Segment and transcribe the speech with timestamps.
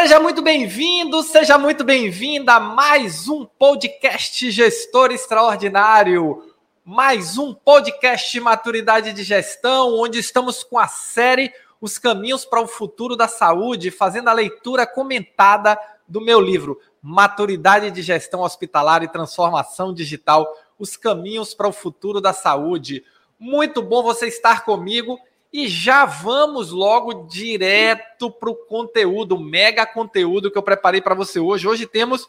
[0.00, 8.32] Seja muito bem-vindo, seja muito bem-vinda a mais um podcast Gestor Extraordinário, mais um podcast
[8.32, 11.52] de Maturidade de Gestão, onde estamos com a série
[11.82, 15.78] Os Caminhos para o Futuro da Saúde, fazendo a leitura comentada
[16.08, 22.22] do meu livro Maturidade de Gestão Hospitalar e Transformação Digital, Os Caminhos para o Futuro
[22.22, 23.04] da Saúde.
[23.38, 25.20] Muito bom você estar comigo
[25.52, 31.40] e já vamos logo direto para o conteúdo, mega conteúdo que eu preparei para você
[31.40, 31.66] hoje.
[31.66, 32.28] Hoje temos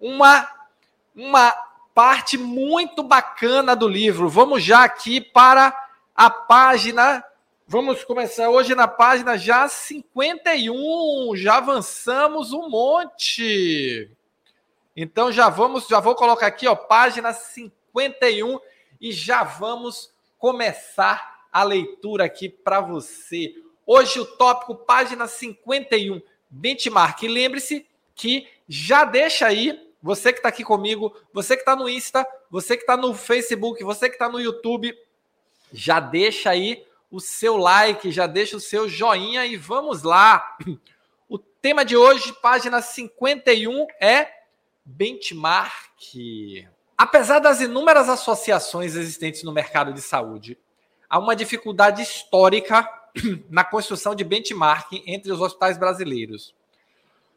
[0.00, 0.48] uma,
[1.14, 1.52] uma
[1.94, 4.28] parte muito bacana do livro.
[4.28, 5.76] Vamos já aqui para
[6.14, 7.22] a página.
[7.66, 11.36] Vamos começar hoje na página já 51.
[11.36, 14.10] Já avançamos um monte.
[14.96, 18.58] Então já vamos, já vou colocar aqui, ó, página 51
[19.00, 23.54] e já vamos começar a leitura aqui para você.
[23.86, 27.22] Hoje o tópico, página 51, benchmark.
[27.22, 31.88] E lembre-se que já deixa aí, você que está aqui comigo, você que está no
[31.88, 34.96] Insta, você que está no Facebook, você que está no YouTube,
[35.72, 40.56] já deixa aí o seu like, já deixa o seu joinha e vamos lá.
[41.28, 44.28] O tema de hoje, página 51, é
[44.84, 46.68] benchmark.
[46.96, 50.58] Apesar das inúmeras associações existentes no mercado de saúde,
[51.12, 52.88] há uma dificuldade histórica
[53.50, 56.54] na construção de benchmarking entre os hospitais brasileiros.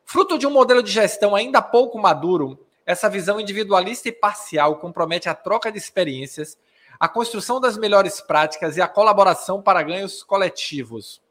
[0.05, 5.27] Fruto de um modelo de gestão ainda pouco maduro, essa visão individualista e parcial compromete
[5.27, 6.57] a troca de experiências,
[6.97, 11.21] a construção das melhores práticas e a colaboração para ganhos coletivos.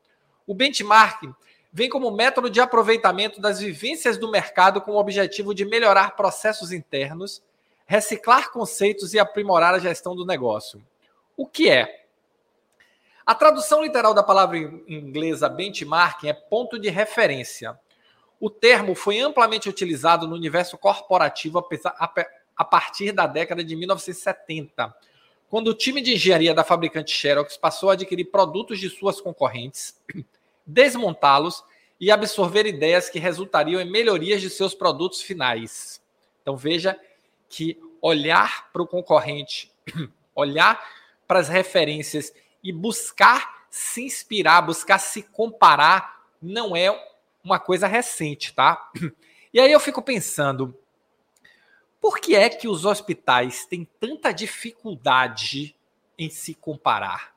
[0.46, 1.34] O benchmarking
[1.72, 6.72] vem como método de aproveitamento das vivências do mercado com o objetivo de melhorar processos
[6.72, 7.42] internos,
[7.86, 10.84] reciclar conceitos e aprimorar a gestão do negócio.
[11.38, 12.03] O que é?
[13.26, 17.78] A tradução literal da palavra inglesa benchmarking é ponto de referência.
[18.38, 21.66] O termo foi amplamente utilizado no universo corporativo
[22.56, 24.94] a partir da década de 1970,
[25.48, 29.98] quando o time de engenharia da fabricante Xerox passou a adquirir produtos de suas concorrentes,
[30.66, 31.64] desmontá-los
[31.98, 36.02] e absorver ideias que resultariam em melhorias de seus produtos finais.
[36.42, 36.98] Então veja
[37.48, 39.72] que olhar para o concorrente,
[40.34, 40.78] olhar
[41.26, 42.32] para as referências
[42.64, 46.90] e buscar se inspirar, buscar se comparar, não é
[47.44, 48.90] uma coisa recente, tá?
[49.52, 50.76] E aí eu fico pensando,
[52.00, 55.76] por que é que os hospitais têm tanta dificuldade
[56.18, 57.36] em se comparar?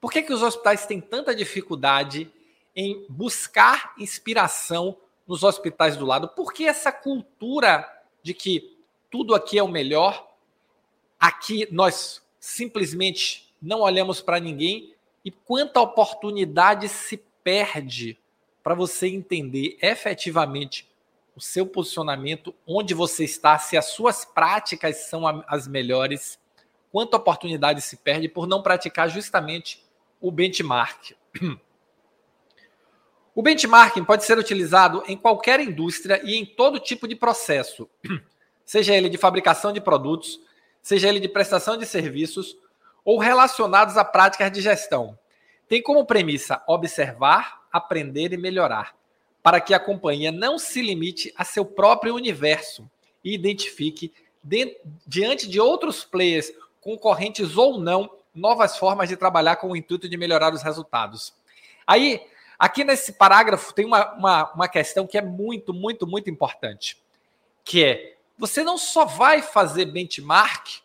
[0.00, 2.32] Por que, é que os hospitais têm tanta dificuldade
[2.74, 6.28] em buscar inspiração nos hospitais do lado?
[6.28, 7.86] Por que essa cultura
[8.22, 8.78] de que
[9.10, 10.34] tudo aqui é o melhor,
[11.20, 14.94] aqui nós simplesmente não olhamos para ninguém
[15.24, 18.18] e quanta oportunidade se perde
[18.62, 20.88] para você entender efetivamente
[21.36, 26.38] o seu posicionamento, onde você está, se as suas práticas são as melhores,
[26.92, 29.84] quanta oportunidade se perde por não praticar justamente
[30.20, 31.12] o benchmark.
[33.36, 37.90] O benchmarking pode ser utilizado em qualquer indústria e em todo tipo de processo,
[38.64, 40.38] seja ele de fabricação de produtos,
[40.80, 42.56] seja ele de prestação de serviços
[43.04, 45.18] ou relacionados a práticas de gestão.
[45.68, 48.94] Tem como premissa observar, aprender e melhorar,
[49.42, 52.88] para que a companhia não se limite a seu próprio universo
[53.22, 59.70] e identifique, de, diante de outros players, concorrentes ou não, novas formas de trabalhar com
[59.70, 61.34] o intuito de melhorar os resultados.
[61.86, 62.26] Aí,
[62.58, 67.02] aqui nesse parágrafo, tem uma, uma, uma questão que é muito, muito, muito importante,
[67.64, 70.82] que é você não só vai fazer benchmark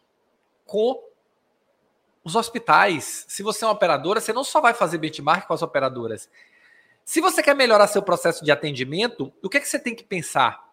[0.66, 1.02] com
[2.24, 3.26] os hospitais.
[3.28, 6.30] Se você é uma operadora, você não só vai fazer benchmark com as operadoras.
[7.04, 10.04] Se você quer melhorar seu processo de atendimento, o que, é que você tem que
[10.04, 10.70] pensar?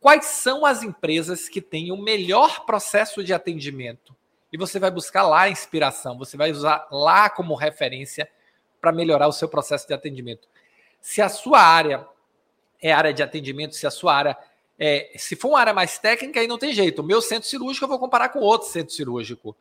[0.00, 4.14] Quais são as empresas que têm o melhor processo de atendimento?
[4.52, 8.28] E você vai buscar lá a inspiração, você vai usar lá como referência
[8.80, 10.48] para melhorar o seu processo de atendimento.
[11.00, 12.06] Se a sua área
[12.80, 14.38] é área de atendimento, se a sua área
[14.78, 17.00] é, se for uma área mais técnica, aí não tem jeito.
[17.00, 19.56] O meu centro cirúrgico eu vou comparar com outro centro cirúrgico.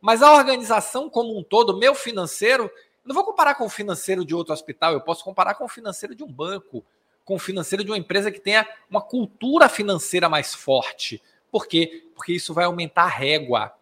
[0.00, 2.70] Mas a organização como um todo, meu financeiro,
[3.04, 6.14] não vou comparar com o financeiro de outro hospital, eu posso comparar com o financeiro
[6.14, 6.84] de um banco,
[7.24, 11.22] com o financeiro de uma empresa que tenha uma cultura financeira mais forte.
[11.50, 12.06] Por quê?
[12.14, 13.72] Porque isso vai aumentar a régua.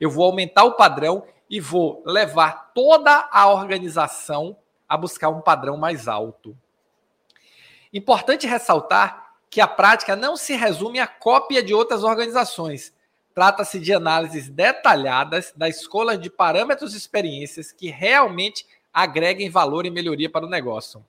[0.00, 4.56] Eu vou aumentar o padrão e vou levar toda a organização
[4.88, 6.56] a buscar um padrão mais alto.
[7.92, 12.92] Importante ressaltar que a prática não se resume à cópia de outras organizações,
[13.36, 19.90] Trata-se de análises detalhadas da escolha de parâmetros e experiências que realmente agreguem valor e
[19.90, 21.04] melhoria para o negócio.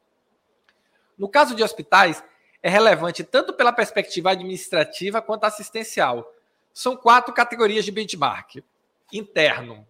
[1.18, 2.22] No caso de hospitais,
[2.62, 6.30] é relevante tanto pela perspectiva administrativa quanto assistencial.
[6.74, 8.58] São quatro categorias de benchmark.
[9.14, 9.88] Interno.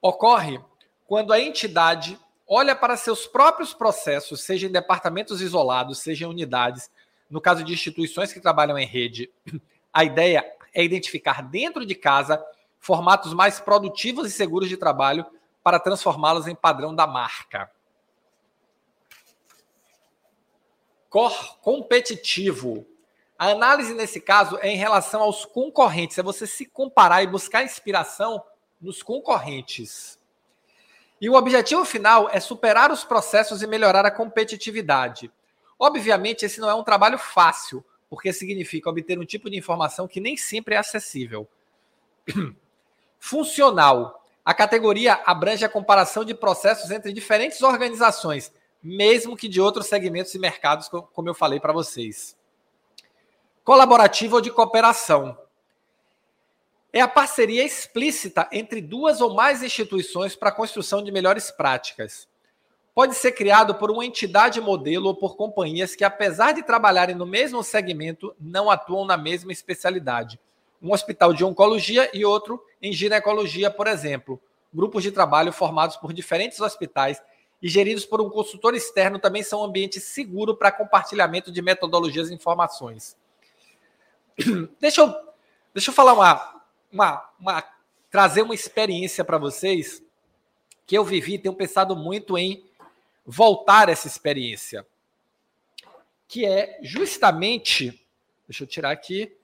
[0.00, 0.58] Ocorre
[1.06, 2.18] quando a entidade
[2.48, 6.90] olha para seus próprios processos, seja em departamentos isolados, seja em unidades,
[7.28, 9.30] no caso de instituições que trabalham em rede,
[9.92, 12.44] a ideia é identificar dentro de casa
[12.78, 15.24] formatos mais produtivos e seguros de trabalho
[15.62, 17.70] para transformá-los em padrão da marca.
[21.08, 22.86] Cor competitivo.
[23.38, 27.62] A análise nesse caso é em relação aos concorrentes, é você se comparar e buscar
[27.62, 28.44] inspiração
[28.80, 30.18] nos concorrentes.
[31.20, 35.32] E o objetivo final é superar os processos e melhorar a competitividade.
[35.78, 40.20] Obviamente, esse não é um trabalho fácil, porque significa obter um tipo de informação que
[40.20, 41.48] nem sempre é acessível.
[43.18, 44.22] Funcional.
[44.44, 48.52] A categoria abrange a comparação de processos entre diferentes organizações,
[48.82, 52.36] mesmo que de outros segmentos e mercados, como eu falei para vocês.
[53.64, 55.38] Colaborativo ou de cooperação
[56.92, 62.28] é a parceria explícita entre duas ou mais instituições para a construção de melhores práticas.
[62.94, 67.26] Pode ser criado por uma entidade modelo ou por companhias que, apesar de trabalharem no
[67.26, 70.38] mesmo segmento, não atuam na mesma especialidade.
[70.80, 74.40] Um hospital de oncologia e outro em ginecologia, por exemplo.
[74.72, 77.20] Grupos de trabalho formados por diferentes hospitais
[77.60, 82.30] e geridos por um consultor externo também são um ambiente seguro para compartilhamento de metodologias
[82.30, 83.16] e informações.
[84.80, 85.14] Deixa eu,
[85.72, 86.60] deixa eu falar uma,
[86.92, 87.64] uma, uma
[88.10, 90.02] trazer uma experiência para vocês
[90.86, 92.64] que eu vivi, tenho pensado muito em
[93.24, 94.86] voltar essa experiência,
[96.28, 98.06] que é justamente,
[98.46, 99.34] deixa eu tirar aqui,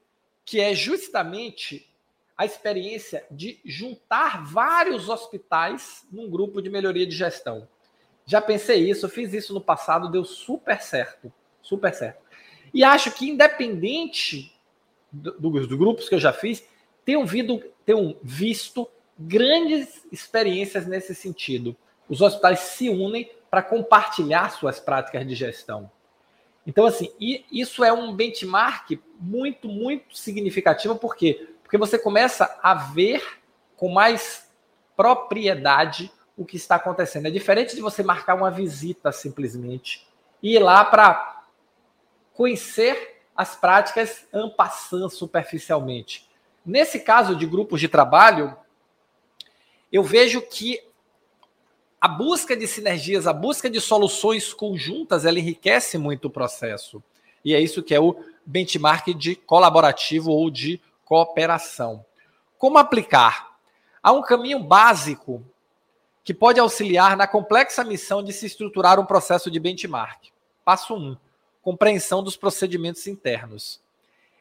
[0.44, 1.88] que é justamente
[2.37, 7.69] a experiência de juntar vários hospitais num grupo de melhoria de gestão.
[8.25, 12.23] Já pensei isso, fiz isso no passado, deu super certo, super certo.
[12.73, 14.55] E acho que independente
[15.12, 16.65] do, do, dos grupos que eu já fiz,
[17.05, 18.88] tenham, vindo, tenham visto
[19.19, 21.76] grandes experiências nesse sentido.
[22.09, 25.91] Os hospitais se unem para compartilhar suas práticas de gestão.
[26.67, 27.12] Então, assim,
[27.50, 31.49] isso é um benchmark muito, muito significativo, por quê?
[31.62, 33.41] Porque você começa a ver
[33.76, 34.49] com mais
[34.97, 37.26] propriedade o que está acontecendo.
[37.26, 40.06] É diferente de você marcar uma visita simplesmente
[40.43, 41.44] e ir lá para
[42.35, 46.29] conhecer as práticas ampassando superficialmente.
[46.64, 48.56] Nesse caso de grupos de trabalho,
[49.91, 50.79] eu vejo que
[52.00, 57.02] a busca de sinergias, a busca de soluções conjuntas, ela enriquece muito o processo.
[57.44, 58.17] E é isso que é o
[58.47, 62.05] benchmark de colaborativo ou de cooperação.
[62.56, 63.50] Como aplicar?
[64.02, 65.44] Há um caminho básico
[66.25, 70.29] que pode auxiliar na complexa missão de se estruturar um processo de benchmark.
[70.64, 71.17] Passo 1: um,
[71.62, 73.81] compreensão dos procedimentos internos.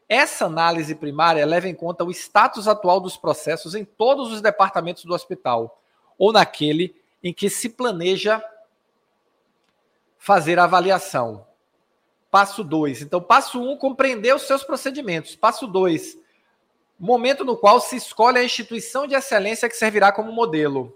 [0.08, 5.04] Essa análise primária leva em conta o status atual dos processos em todos os departamentos
[5.04, 5.82] do hospital,
[6.18, 8.44] ou naquele em que se planeja
[10.18, 11.46] fazer a avaliação.
[12.32, 13.02] Passo 2.
[13.02, 15.36] Então, passo 1, um, compreender os seus procedimentos.
[15.36, 16.18] Passo 2,
[17.00, 20.96] momento no qual se escolhe a instituição de excelência que servirá como modelo.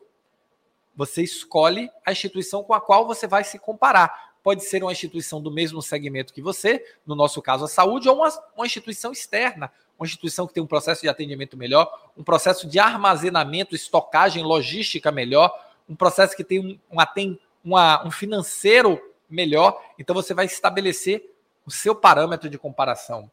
[0.96, 5.42] Você escolhe a instituição com a qual você vai se comparar pode ser uma instituição
[5.42, 9.72] do mesmo segmento que você, no nosso caso a saúde, ou uma, uma instituição externa,
[9.98, 15.12] uma instituição que tem um processo de atendimento melhor, um processo de armazenamento, estocagem, logística
[15.12, 19.82] melhor, um processo que tem um, um, uma, um financeiro melhor.
[19.98, 21.30] Então você vai estabelecer
[21.66, 23.30] o seu parâmetro de comparação.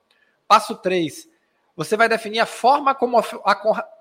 [0.47, 1.29] Passo 3.
[1.77, 3.23] Você vai definir a forma como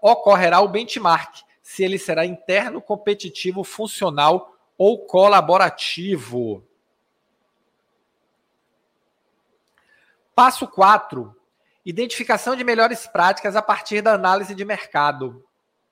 [0.01, 6.63] ocorrerá o benchmark, se ele será interno, competitivo, funcional ou colaborativo.
[10.36, 11.36] Passo 4.
[11.86, 15.46] Identificação de melhores práticas a partir da análise de mercado.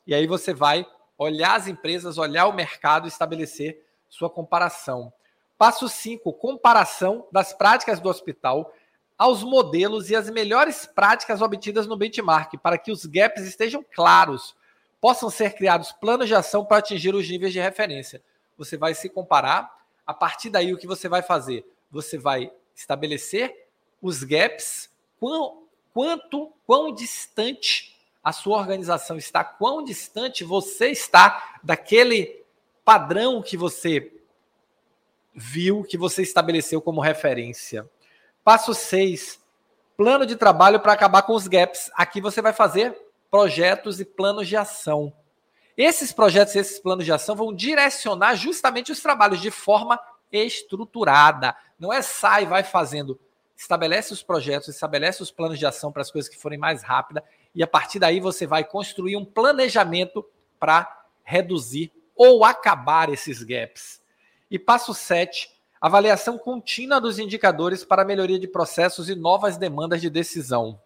[0.06, 0.86] E aí você vai
[1.18, 5.12] olhar as empresas, olhar o mercado e estabelecer sua comparação.
[5.58, 6.32] Passo 5.
[6.34, 8.72] Comparação das práticas do hospital
[9.18, 14.56] aos modelos e as melhores práticas obtidas no benchmark, para que os gaps estejam claros,
[15.02, 18.22] possam ser criados planos de ação para atingir os níveis de referência.
[18.58, 21.66] Você vai se comparar, a partir daí o que você vai fazer?
[21.90, 23.70] Você vai estabelecer
[24.00, 27.87] os gaps, quão, quanto, quão distante
[28.28, 32.44] a sua organização está, quão distante você está daquele
[32.84, 34.12] padrão que você
[35.34, 37.90] viu, que você estabeleceu como referência.
[38.44, 39.40] Passo 6.
[39.96, 41.90] Plano de trabalho para acabar com os gaps.
[41.96, 45.14] Aqui você vai fazer projetos e planos de ação.
[45.78, 49.98] Esses projetos e esses planos de ação vão direcionar justamente os trabalhos de forma
[50.34, 51.56] estruturada.
[51.80, 53.18] Não é sai, vai fazendo.
[53.56, 57.24] Estabelece os projetos, estabelece os planos de ação para as coisas que forem mais rápidas
[57.54, 60.26] e a partir daí você vai construir um planejamento
[60.60, 64.02] para reduzir ou acabar esses gaps.
[64.50, 65.50] E passo 7,
[65.80, 70.80] avaliação contínua dos indicadores para melhoria de processos e novas demandas de decisão.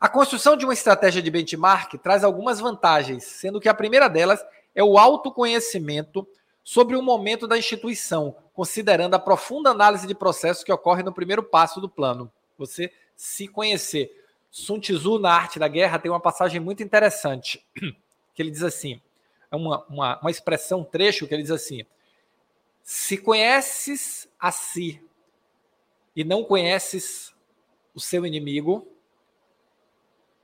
[0.00, 4.44] A construção de uma estratégia de benchmark traz algumas vantagens, sendo que a primeira delas
[4.74, 6.26] é o autoconhecimento
[6.62, 11.42] sobre o momento da instituição, considerando a profunda análise de processos que ocorre no primeiro
[11.42, 12.30] passo do plano.
[12.58, 14.23] Você se conhecer.
[14.56, 17.66] Sun Tzu, na Arte da Guerra, tem uma passagem muito interessante,
[18.32, 19.02] que ele diz assim,
[19.50, 21.84] é uma, uma, uma expressão, um trecho que ele diz assim,
[22.80, 25.04] se conheces a si
[26.14, 27.34] e não conheces
[27.92, 28.86] o seu inimigo,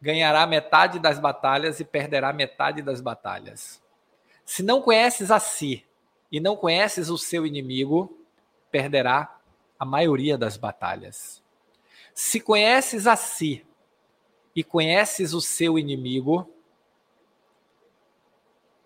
[0.03, 3.81] ganhará metade das batalhas e perderá metade das batalhas.
[4.45, 5.87] Se não conheces a si
[6.33, 8.19] e não conheces o seu inimigo,
[8.73, 9.39] perderá
[9.79, 11.41] a maioria das batalhas.
[12.13, 13.65] Se conheces a si
[14.61, 16.47] e conheces o seu inimigo,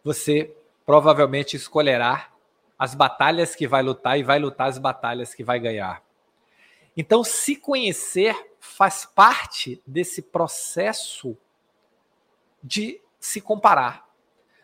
[0.05, 2.31] você provavelmente escolherá
[2.79, 6.01] as batalhas que vai lutar e vai lutar as batalhas que vai ganhar.
[6.97, 11.37] Então, se conhecer faz parte desse processo
[12.63, 14.09] de se comparar.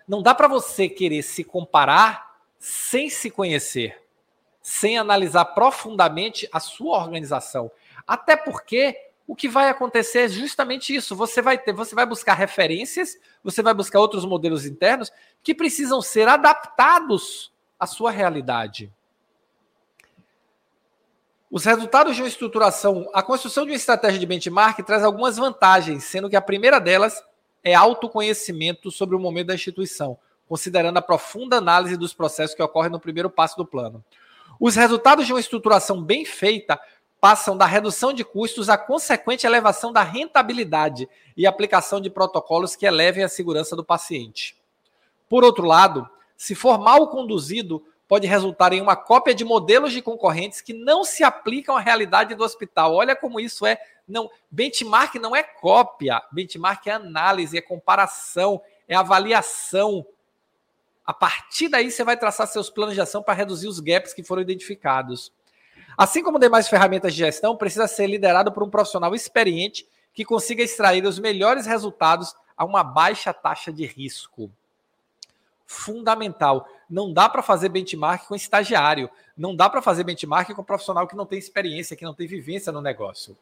[0.07, 4.01] Não dá para você querer se comparar sem se conhecer,
[4.63, 7.69] sem analisar profundamente a sua organização.
[8.07, 11.15] Até porque o que vai acontecer é justamente isso.
[11.15, 16.03] Você vai ter, você vai buscar referências, você vai buscar outros modelos internos que precisam
[16.03, 18.93] ser adaptados à sua realidade.
[21.49, 26.03] Os resultados de uma estruturação, a construção de uma estratégia de benchmark traz algumas vantagens,
[26.03, 27.23] sendo que a primeira delas
[27.63, 30.19] é autoconhecimento sobre o momento da instituição,
[30.49, 34.05] considerando a profunda análise dos processos que ocorrem no primeiro passo do plano.
[34.59, 36.81] Os resultados de uma estruturação bem feita
[37.21, 42.87] passam da redução de custos à consequente elevação da rentabilidade e aplicação de protocolos que
[42.87, 44.57] elevem a segurança do paciente.
[45.29, 50.03] Por outro lado, se for mal conduzido, pode resultar em uma cópia de modelos de
[50.03, 52.95] concorrentes que não se aplicam à realidade do hospital.
[52.95, 53.79] Olha como isso é.
[54.09, 60.05] Não, benchmark não é cópia, benchmark é análise, é comparação, é avaliação.
[61.07, 64.25] A partir daí você vai traçar seus planos de ação para reduzir os gaps que
[64.25, 65.33] foram identificados.
[65.97, 70.63] Assim como demais ferramentas de gestão, precisa ser liderado por um profissional experiente que consiga
[70.63, 74.51] extrair os melhores resultados a uma baixa taxa de risco.
[75.67, 76.67] Fundamental.
[76.89, 79.09] Não dá para fazer benchmark com estagiário.
[79.37, 82.73] Não dá para fazer benchmark com profissional que não tem experiência, que não tem vivência
[82.73, 83.37] no negócio.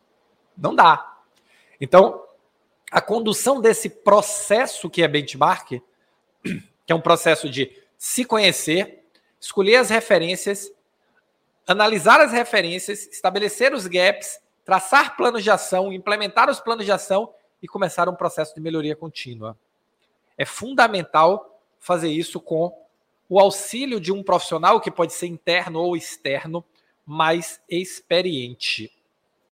[0.57, 1.17] Não dá.
[1.81, 2.23] Então,
[2.91, 5.71] a condução desse processo que é benchmark,
[6.43, 9.05] que é um processo de se conhecer,
[9.41, 10.71] escolher as referências
[11.69, 17.33] analisar as referências, estabelecer os gaps, traçar planos de ação, implementar os planos de ação
[17.63, 19.57] e começar um processo de melhoria contínua.
[20.37, 22.75] É fundamental fazer isso com
[23.29, 26.65] o auxílio de um profissional que pode ser interno ou externo,
[27.05, 28.91] mais experiente.